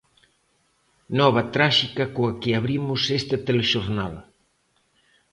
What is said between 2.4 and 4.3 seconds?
que abrimos este telexornal.